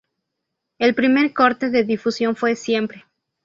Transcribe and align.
El 0.79 0.95
primer 0.95 1.31
corte 1.31 1.69
de 1.69 1.83
difusión 1.83 2.35
fue 2.35 2.55
"Siempre". 2.55 3.05